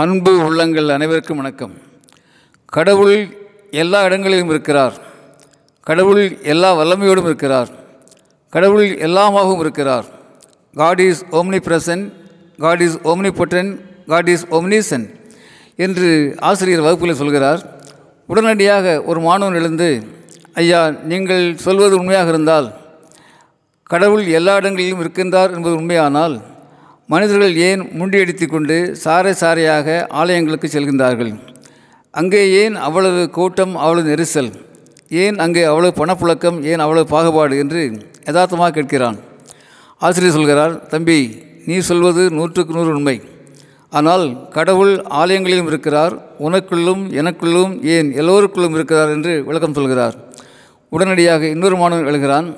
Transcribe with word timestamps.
அன்பு 0.00 0.44
உள்ளங்கள் 0.44 0.88
அனைவருக்கும் 0.88 1.36
வணக்கம். 1.36 1.74
கடவுள் 2.66 3.36
எல்லா 3.70 4.04
இடங்களிலும் 4.04 4.48
இருக்கிறார். 4.48 4.94
கடவுள் 5.82 6.38
எல்லா 6.42 6.76
வல்லமையோடும் 6.76 7.24
இருக்கிறார். 7.24 7.68
கடவுள் 8.50 8.96
எல்லாமாகவும் 8.96 9.58
இருக்கிறார். 9.58 10.04
God 10.74 11.00
is 11.00 11.24
omnipresent 11.68 12.12
God 12.58 12.80
is 12.80 12.98
omnipotent 13.38 13.70
God 14.06 14.28
is 14.28 14.46
omniscient 14.46 15.06
என்று 15.76 16.34
ஆசிரியர் 16.40 16.80
வகுப்பில் 16.80 17.14
சொல்கிறார். 17.14 17.82
உடனடியாக 18.26 19.02
ஒரு 19.02 19.20
மாணவன் 19.20 19.54
எழுந்து 19.54 20.06
ஐயா 20.54 20.90
நீங்கள் 20.90 21.56
சொல்வது 21.56 21.96
உண்மையாக 21.96 22.28
இருந்தால் 22.28 22.74
கடவுள் 23.82 24.26
எல்லா 24.26 24.56
இடங்களிலும் 24.56 25.02
இருக்கின்றார் 25.02 25.54
என்பது 25.54 25.74
உண்மையானால் 25.76 26.42
மனிதர்கள் 27.12 27.54
ஏன் 27.66 27.80
முண்டியடித்து 27.98 28.46
கொண்டு 28.52 28.76
சாறை 29.02 29.32
சாறையாக 29.40 29.96
ஆலயங்களுக்கு 30.20 30.68
செல்கின்றார்கள்? 30.74 31.32
அங்கே 32.20 32.40
ஏன் 32.60 32.76
அவ்வளவு 32.86 33.22
கூட்டம் 33.36 33.74
அவ்வளவு 33.82 34.08
நெரிசல்? 34.10 34.48
ஏன் 35.22 35.36
அங்கே 35.44 35.62
அவ்வளவு 35.72 35.98
பணப்புழக்கம் 36.00 36.58
ஏன் 36.70 36.82
அவ்வளவு 36.84 37.10
பாகுபாடு 37.12 37.54
என்று 37.62 37.80
யதார்த்தமாக 38.28 38.72
கேட்கிறான். 38.76 39.18
ஆசிரியர் 40.06 40.36
சொல்கிறார் 40.36 40.74
தம்பி 40.92 41.18
நீ 41.66 41.76
சொல்வது 41.90 42.22
நூற்றுக்கு 42.38 42.76
நூறு 42.76 42.90
உண்மை. 42.96 43.16
ஆனால் 43.98 44.24
கடவுள் 44.56 44.94
ஆலயங்களிலும் 45.20 45.70
இருக்கிறார் 45.72 46.14
உனக்குள்ளும் 46.46 47.04
எனக்குள்ளும் 47.20 47.74
ஏன் 47.96 48.08
எல்லோருக்குள்ளும் 48.20 48.74
இருக்கிறார் 48.78 49.12
என்று 49.16 49.34
விளக்கம் 49.50 49.76
சொல்கிறார். 49.80 50.16
உடனடியாக 50.94 51.44
இன்னொரு 51.54 51.76
மாணவன் 51.82 52.10
எழுகிறான். 52.12 52.48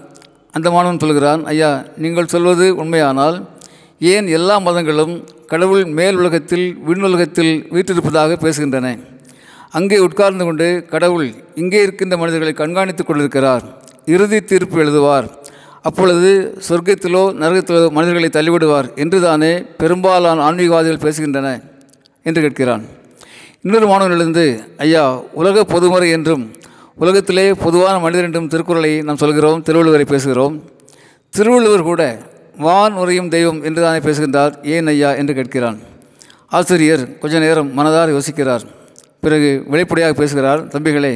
அந்த 0.57 0.69
மாணவன் 0.77 1.03
சொல்கிறான் 1.05 1.41
ஐயா 1.53 1.73
நீங்கள் 2.05 2.33
சொல்வது 2.37 2.67
உண்மையானால் 2.83 3.37
ஏன் 4.01 4.27
எல்லா 4.27 4.59
மதங்களும் 4.59 5.13
கடவுள் 5.47 5.85
மேல் 5.99 6.17
உலகத்தில் 6.17 6.65
விண்ணுலகத்தில் 6.89 7.53
வீற்றிருப்பதாக 7.75 8.37
பேசுகின்றன? 8.45 8.87
அங்கே 9.71 9.99
உட்கார்ந்து 9.99 10.45
கொண்டு 10.45 10.67
கடவுள் 10.91 11.29
இங்கே 11.55 11.83
இருக்கின்ற 11.83 12.17
மனிதர்களை 12.17 12.53
கண்காணித்துக் 12.59 13.09
கொண்டிருக்கிறார். 13.09 13.65
இறுதி 14.05 14.41
தீர்ப்பு 14.41 14.77
எழுதுவார். 14.85 15.29
அப்பொழுது 15.83 16.31
சொர்க்கத்திலோ 16.69 17.25
நரகத்திலோ 17.43 17.91
மனிதர்களை 17.91 18.29
தள்ளிவிடுவார் 18.37 18.95
என்று 18.95 19.21
தானே 19.21 19.53
பெரும்பாலான 19.81 20.45
ஆன்மீகவாதிகள் 20.51 21.05
பேசுகின்றன 21.07 21.49
என்று 22.23 22.41
கேட்கிறான். 22.47 22.85
இன்னொரு 23.65 23.87
மாணவனிலிருந்து 23.93 24.47
ஐயா 24.77 25.05
உலக 25.41 25.65
பொதுமுறை 25.65 26.11
என்றும் 26.11 26.45
உலகத்திலே 26.95 27.53
பொதுவான 27.53 27.99
மனிதர் 27.99 28.25
என்றும் 28.25 28.49
திருக்குறளை 28.49 29.03
நாம் 29.03 29.17
சொல்கிறோம் 29.17 29.63
திருவள்ளுவரை 29.63 30.07
பேசுகிறோம். 30.15 30.55
திருவள்ளுவர் 31.31 31.89
கூட 31.91 32.03
வான் 32.65 32.95
உரையும் 32.95 33.29
தெய்வம் 33.29 33.63
என்று 33.65 33.81
தானே 33.83 33.99
பேசுகின்றார்? 33.99 34.55
ஏன் 34.75 34.87
ஐயா 34.87 35.11
என்று 35.21 35.33
கேட்கிறான். 35.35 35.79
ஆசிரியர் 36.47 37.19
கொஞ்ச 37.19 37.39
நேரம் 37.39 37.71
மனதார் 37.79 38.13
யோசிக்கிறார். 38.17 38.65
பிறகு 39.21 39.65
வெளிப்படையாக 39.73 40.15
பேசுகிறார் 40.21 40.61
தம்பிகளே 40.67 41.13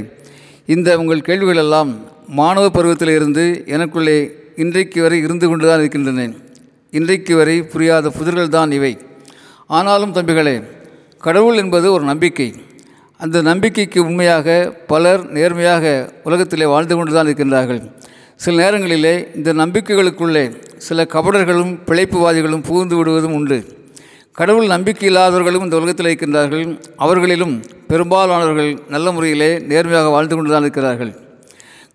இந்த 0.67 0.99
உங்கள் 0.99 1.27
கேள்விகள் 1.29 1.57
எல்லாம் 1.57 1.91
மாணவ 2.27 2.71
பருவத்தில் 2.71 3.09
இருந்து 3.09 3.65
எனக்குள்ளே 3.67 4.19
இன்றைக்கு 4.57 5.03
வரை 5.03 5.19
இருந்து 5.19 5.49
கொண்டு 5.49 5.67
தான் 5.67 5.79
இருக்கின்றன. 5.79 6.29
இன்றைக்கு 6.91 7.37
வரை 7.37 7.63
புரியாத 7.63 8.13
புதிர்கள் 8.19 8.55
தான் 8.57 8.71
இவை. 8.71 8.99
ஆனாலும் 9.67 10.15
தம்பிகளே 10.15 10.63
கடவுள் 11.19 11.57
என்பது 11.57 11.93
ஒரு 11.93 12.05
நம்பிக்கை. 12.05 12.55
அந்த 13.17 13.43
நம்பிக்கைக்கு 13.43 14.01
உண்மையாக 14.05 14.75
பலர் 14.87 15.23
நேர்மையாக 15.31 16.13
உலகத்திலே 16.25 16.67
வாழ்ந்து 16.67 16.97
கொண்டு 16.97 17.13
தான் 17.13 17.27
இருக்கின்றார்கள். 17.27 17.83
சில 18.37 18.55
நேரங்களிலே 18.63 19.15
இந்த 19.35 19.53
நம்பிக்கைகளுக்குள்ளே 19.53 20.45
சில 20.87 21.05
கபடர்களும் 21.15 21.73
பிழைப்புவாதிகளும் 21.89 22.63
புகுந்து 22.69 22.97
விடுவதும் 22.97 23.35
உண்டு. 23.35 23.59
கடவுள் 24.39 24.67
நம்பிக்கை 24.67 25.07
இல்லாதவர்களும் 25.09 25.65
இந்த 25.65 25.77
உலகத்தில் 25.77 26.09
இருக்கின்றார்கள். 26.11 26.67
அவர்களிலும் 26.97 27.55
பெரும்பாலானவர்கள் 27.91 28.71
நல்ல 28.89 29.13
முறையிலே 29.13 29.51
நேர்மையாக 29.71 30.09
வாழ்ந்து 30.09 30.35
கொண்டு 30.35 30.51
தான் 30.51 30.61
இருக்கிறார்கள். 30.61 31.13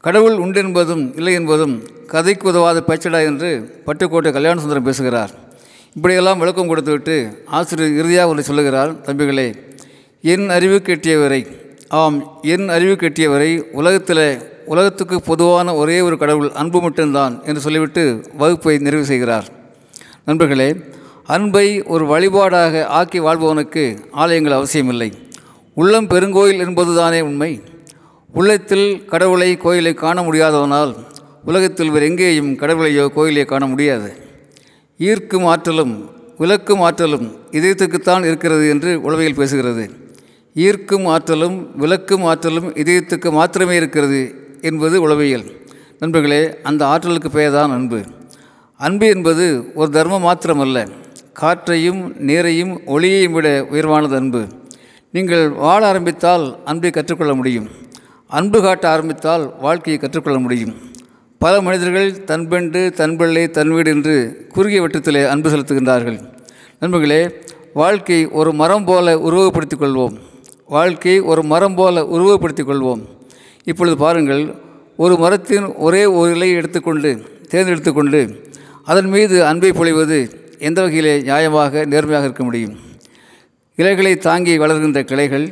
கடவுள் 0.06 0.38
உண்டு 0.44 0.60
என்பதும் 0.60 1.04
இல்லை 1.16 1.34
என்பதும் 1.34 1.76
கதைக்கு 2.14 2.48
உதவாத 2.48 2.84
பேச்சடா 2.88 3.20
என்று 3.30 3.50
பட்டுக்கோட்டை 3.86 4.32
கல்யாண 4.32 4.60
சுந்தரம் 4.60 4.84
பேசுகிறார். 4.84 5.32
இப்படியெல்லாம் 5.96 6.42
விளக்கம் 6.42 6.68
கொடுத்துவிட்டு 6.68 7.16
ஆசிரியர் 7.58 7.98
இறுதியாக 8.00 8.30
ஒன்று 8.30 8.50
சொல்லுகிறார். 8.50 8.92
தம்பிகளே 9.06 9.48
என் 10.34 10.50
அறிவு 10.50 10.78
கெட்டியவரை 10.86 11.42
ஆம் 11.90 12.20
என் 12.54 12.68
அறிவு 12.70 12.94
கெட்டியவரை 12.94 13.50
உலகத்தில் 13.72 14.28
உலகத்துக்கு 14.66 15.22
பொதுவான 15.22 15.76
ஒரே 15.76 16.02
ஒரு 16.02 16.18
கடவுள் 16.18 16.52
அன்பு 16.52 16.82
மட்டும்தான் 16.82 17.44
என்று 17.46 17.62
சொல்லிவிட்டு 17.62 18.26
வகுப்பை 18.38 18.78
நிறைவு 18.78 19.06
செய்கிறார். 19.06 19.48
நண்பர்களே 20.26 20.76
அன்பை 21.24 21.84
ஒரு 21.84 22.06
வழிபாடாக 22.06 22.84
ஆக்கி 22.84 23.20
வாழ்பவனுக்கு 23.20 23.98
ஆலயங்கள் 24.12 24.54
அவசியமில்லை. 24.54 25.12
உள்ளம் 25.74 26.08
பெருங்கோயில் 26.08 26.64
என்பதுதானே 26.68 27.22
உண்மை. 27.22 27.62
உள்ளத்தில் 28.34 29.06
கடவுளை 29.06 29.58
கோயிலை 29.58 29.94
காண 29.94 30.22
முடியாதவனால் 30.22 30.96
உலகத்தில் 31.46 31.90
வேறு 31.90 32.06
எங்கேயும் 32.06 32.52
கடவுளையோ 32.54 33.08
கோயிலையோ 33.16 33.46
காண 33.46 33.68
முடியாது. 33.68 34.10
ஈர்க்கும் 34.98 35.46
ஆற்றலும் 35.46 36.10
விளக்கும் 36.38 36.82
ஆற்றலும் 36.82 37.28
இதயத்துக்குத்தான் 37.52 38.24
இருக்கிறது 38.26 38.70
என்று 38.70 39.02
உளவியல் 39.02 39.38
பேசுகிறது. 39.38 39.90
ஈர்க்கும் 40.54 41.06
ஆற்றலும் 41.06 41.78
விளக்கும் 41.78 42.24
ஆற்றலும் 42.24 42.74
இதயத்துக்கு 42.76 43.32
மாத்திரமே 43.32 43.76
இருக்கிறது 43.76 44.22
என்பது 44.62 45.02
உளவியல். 45.02 45.44
நண்பர்களே 46.00 46.62
அந்த 46.64 46.88
ஆற்றலுக்கு 46.88 47.32
பெயர் 47.32 47.52
தான் 47.52 47.72
அன்பு. 47.72 48.02
அன்பு 48.78 49.08
என்பது 49.08 49.72
ஒரு 49.74 49.90
தர்மம் 49.90 50.24
மாத்திரமல்ல 50.24 50.90
காற்றையும் 51.34 52.16
நீரையும் 52.28 52.80
ஒளியையும் 52.86 53.32
விட 53.32 53.62
உயர்வானது 53.62 54.16
அன்பு. 54.16 54.48
நீங்கள் 55.12 55.50
வாழ 55.50 55.88
ஆரம்பித்தால் 55.88 56.64
அன்பை 56.64 56.90
கற்றுக்கொள்ள 56.90 57.36
முடியும். 57.36 57.70
அன்பு 58.28 58.62
காட்ட 58.62 58.90
ஆரம்பித்தால் 58.90 59.54
வாழ்க்கையை 59.60 60.02
கற்றுக்கொள்ள 60.02 60.40
முடியும். 60.40 60.74
பல 61.40 61.62
மனிதர்கள் 61.62 62.24
தன் 62.24 62.48
பெண்டு 62.48 62.92
தன் 62.96 63.18
பிள்ளை 63.18 63.50
தன் 63.50 63.70
வீடு 63.70 63.92
என்று 63.92 64.46
குறுகிய 64.50 64.82
வட்டத்திலே 64.82 65.28
அன்பு 65.28 65.50
செலுத்துகின்றார்கள். 65.50 66.20
நண்பர்களே 66.80 67.30
வாழ்க்கை 67.74 68.28
ஒரு 68.28 68.54
மரம் 68.54 68.86
போல 68.86 69.16
உருவகப்படுத்திக் 69.16 69.80
கொள்வோம். 69.80 70.18
வாழ்க்கை 70.66 71.20
ஒரு 71.20 71.44
மரம் 71.44 71.76
போல 71.76 72.02
உருவகப்படுத்திக் 72.02 72.70
கொள்வோம். 72.70 73.02
இப்பொழுது 73.66 73.98
பாருங்கள் 73.98 74.56
ஒரு 74.98 75.18
மரத்தின் 75.18 75.76
ஒரே 75.76 76.06
ஒரு 76.06 76.36
இலையை 76.36 76.54
எடுத்துக்கொண்டு 76.54 77.10
தேர்ந்தெடுத்துக்கொண்டு 77.52 78.20
அதன் 78.84 79.06
மீது 79.06 79.46
அன்பை 79.46 79.72
பொழிவது 79.72 80.20
எந்த 80.60 80.82
வகையிலே 80.82 81.22
நியாயமாக 81.22 81.86
நேர்மையாக 81.86 82.24
இருக்க 82.24 82.44
முடியும்? 82.44 82.76
இலைகளை 83.76 84.18
தாங்கி 84.18 84.58
வளர்கின்ற 84.58 85.04
கிளைகள் 85.04 85.48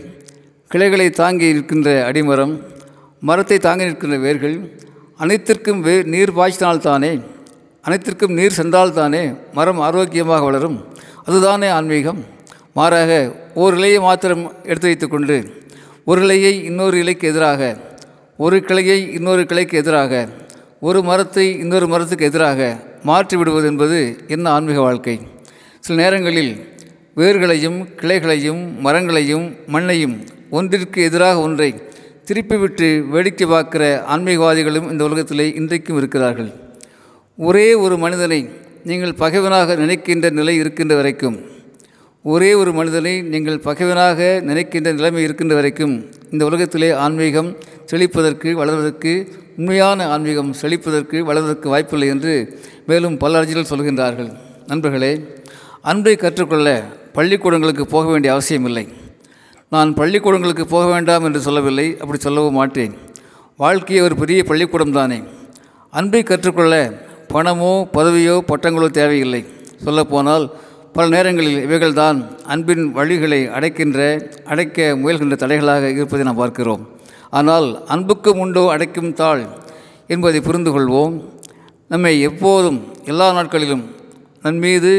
கிளைகளை 0.68 1.10
தாங்கி 1.10 1.54
நிற்கின்ற 1.54 2.12
அடிமரம் 2.12 2.54
மரத்தை 3.20 3.58
தாங்கி 3.58 3.84
நிற்கின்ற 3.84 4.18
வேர்கள் 4.18 4.56
அனைத்திற்கும் 5.18 5.82
வே 5.82 6.04
நீர் 6.04 6.32
பாய்ச்சினால்தானே 6.32 7.12
அனைத்திற்கும் 7.82 8.34
நீர் 8.34 8.58
சென்றால்தானே 8.58 9.38
மரம் 9.54 9.80
ஆரோக்கியமாக 9.80 10.44
வளரும்? 10.44 10.78
அதுதானே 11.26 11.68
ஆன்மீகம். 11.68 12.22
மாறாக 12.74 13.12
ஓர் 13.54 13.78
இலையை 13.78 14.00
மாத்திரம் 14.00 14.52
எடுத்து 14.64 14.88
வைத்துக்கொண்டு 14.88 15.36
ஒரு 16.06 16.22
இலையை 16.22 16.64
இன்னொரு 16.64 16.98
இலைக்கு 16.98 17.28
எதிராக 17.28 17.78
ஒரு 18.40 18.62
கிளையை 18.62 19.14
இன்னொரு 19.14 19.42
கிளைக்கு 19.42 19.72
எதிராக 19.72 20.28
ஒரு 20.80 21.04
மரத்தை 21.04 21.58
இன்னொரு 21.60 21.88
மரத்துக்கு 21.88 22.26
எதிராக 22.26 22.80
மாற்றி 23.04 23.38
விடுவது 23.38 23.68
என்பது 23.68 24.18
என்ன 24.28 24.50
ஆன்மீக 24.50 24.80
வாழ்க்கை? 24.80 25.20
சில 25.80 26.02
நேரங்களில் 26.02 26.82
வேர்களையும் 27.16 27.78
கிளைகளையும் 28.02 28.80
மரங்களையும் 28.80 29.56
மண்ணையும் 29.68 30.16
ஒன்றிற்கு 30.50 31.04
எதிராக 31.04 31.40
ஒன்றை 31.40 31.70
திருப்பிவிட்டு 32.26 33.08
வேடிக்கை 33.08 33.48
பார்க்கிற 33.48 34.06
ஆன்மீகவாதிகளும் 34.10 34.92
இந்த 34.92 35.04
உலகத்திலே 35.04 35.54
இன்றைக்கும் 35.54 35.98
இருக்கிறார்கள். 35.98 36.52
ஒரே 37.36 37.74
ஒரு 37.74 37.98
மனிதனை 37.98 38.50
நீங்கள் 38.84 39.14
பகைவனாக 39.14 39.76
நினைக்கின்ற 39.76 40.30
நிலை 40.30 40.56
இருக்கின்ற 40.56 40.96
வரைக்கும் 40.96 41.40
ஒரே 42.26 42.50
ஒரு 42.60 42.72
மனிதனை 42.78 43.12
நீங்கள் 43.32 43.64
பகைவனாக 43.66 44.20
நினைக்கின்ற 44.50 44.90
நிலைமை 44.98 45.24
இருக்கின்ற 45.24 45.54
வரைக்கும் 45.58 45.96
இந்த 46.34 46.44
உலகத்திலே 46.50 46.90
ஆன்மீகம் 47.06 47.50
செழிப்பதற்கு 47.92 48.50
வளர்வதற்கு 48.60 49.14
உண்மையான 49.58 50.08
ஆன்மீகம் 50.14 50.52
செழிப்பதற்கு 50.62 51.18
வளர்வதற்கு 51.30 51.68
வாய்ப்பில்லை 51.74 52.08
என்று 52.14 52.34
மேலும் 52.90 53.18
பல 53.24 53.40
அறிஞர்கள் 53.40 53.70
சொல்கின்றார்கள். 53.72 54.30
நண்பர்களே 54.72 55.12
அன்பை 55.92 56.16
கற்றுக்கொள்ள 56.24 56.68
பள்ளிக்கூடங்களுக்கு 57.18 57.86
போக 57.96 58.06
வேண்டிய 58.14 58.32
அவசியமில்லை 58.36 58.86
நான் 59.72 59.92
பள்ளிக்கூடங்களுக்கு 60.00 60.66
போக 60.76 60.86
வேண்டாம் 60.94 61.26
என்று 61.28 61.40
சொல்லவில்லை 61.48 61.88
அப்படி 62.02 62.20
சொல்லவும் 62.28 62.60
மாட்டேன். 62.62 62.94
வாழ்க்கையை 63.64 64.02
ஒரு 64.08 64.16
பெரிய 64.24 64.42
பள்ளிக்கூடம் 64.50 64.98
தானே. 65.00 65.22
அன்பை 65.94 66.24
கற்றுக்கொள்ள 66.24 66.76
பணமோ 67.34 67.74
பதவியோ 67.98 68.38
பட்டங்களோ 68.52 68.90
தேவையில்லை. 69.00 69.44
சொல்லப்போனால் 69.86 70.46
பல 70.96 71.06
நேரங்களில் 71.14 71.60
இவைகள்தான் 71.68 72.18
அன்பின் 72.54 72.84
வழிகளை 72.98 73.40
அடைக்கின்ற 73.58 74.00
அடைக்க 74.46 74.78
முயல்கின்ற 75.02 75.36
தடைகளாக 75.44 75.90
இருப்பதை 75.96 76.26
நாம் 76.26 76.40
பார்க்கிறோம். 76.42 76.84
ஆனால் 77.30 77.68
அன்புக்கும் 77.94 78.40
உண்டோ 78.40 78.64
அடைக்கும் 78.74 79.14
தாள் 79.14 79.42
என்பதை 80.08 80.42
புரிந்து 80.42 80.72
கொள்வோம் 80.76 81.16
நம்மை 81.88 82.14
எப்போதும் 82.30 82.80
எல்லா 83.06 83.28
நாட்களிலும் 83.32 83.84
நன்மீது 84.44 84.94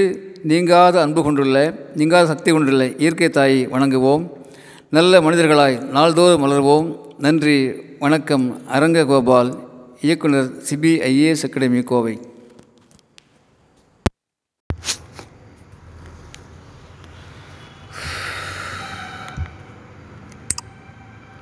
நீங்காத 0.50 1.00
அன்பு 1.04 1.22
கொண்டுள்ள 1.22 1.56
நீங்காத 1.94 2.26
சக்தி 2.26 2.50
கொண்டுள்ள 2.52 2.84
இயற்கை 3.02 3.28
தாயை 3.28 3.62
வணங்குவோம். 3.66 4.24
நல்ல 4.90 5.20
மனிதர்களாய் 5.20 5.80
நாள்தோறும் 5.96 6.44
மலர்வோம் 6.44 6.88
நன்றி 7.18 7.58
வணக்கம். 8.04 8.46
அரங்க 8.68 9.04
கோபால் 9.04 9.52
இயக்குனர் 10.00 10.50
சிபிஐஏஎஸ் 10.68 11.46
அகாடமி 11.48 11.82
கோவை. 11.82 12.16